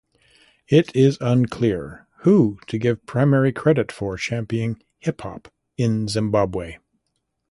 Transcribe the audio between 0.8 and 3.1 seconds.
is unclear who to give